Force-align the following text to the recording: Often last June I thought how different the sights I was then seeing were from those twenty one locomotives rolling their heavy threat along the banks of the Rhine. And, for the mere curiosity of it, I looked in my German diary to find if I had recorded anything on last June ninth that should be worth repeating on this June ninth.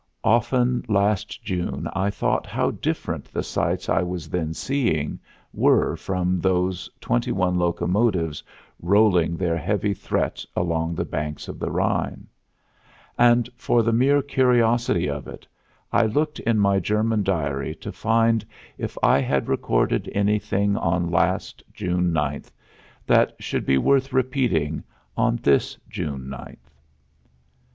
Often 0.23 0.85
last 0.89 1.43
June 1.43 1.87
I 1.93 2.09
thought 2.09 2.47
how 2.47 2.71
different 2.71 3.25
the 3.25 3.43
sights 3.43 3.87
I 3.87 4.01
was 4.01 4.29
then 4.29 4.51
seeing 4.51 5.19
were 5.53 5.95
from 5.95 6.39
those 6.41 6.89
twenty 6.99 7.31
one 7.31 7.53
locomotives 7.59 8.41
rolling 8.81 9.37
their 9.37 9.55
heavy 9.57 9.93
threat 9.93 10.43
along 10.55 10.95
the 10.95 11.05
banks 11.05 11.47
of 11.47 11.59
the 11.59 11.69
Rhine. 11.69 12.25
And, 13.15 13.47
for 13.55 13.83
the 13.83 13.93
mere 13.93 14.23
curiosity 14.23 15.07
of 15.07 15.27
it, 15.27 15.45
I 15.93 16.07
looked 16.07 16.39
in 16.39 16.57
my 16.57 16.79
German 16.79 17.21
diary 17.21 17.75
to 17.75 17.91
find 17.91 18.43
if 18.79 18.97
I 19.03 19.19
had 19.21 19.47
recorded 19.47 20.09
anything 20.15 20.77
on 20.77 21.11
last 21.11 21.61
June 21.75 22.11
ninth 22.11 22.51
that 23.05 23.35
should 23.37 23.67
be 23.67 23.77
worth 23.77 24.11
repeating 24.11 24.83
on 25.15 25.35
this 25.43 25.77
June 25.91 26.27
ninth. 26.27 26.73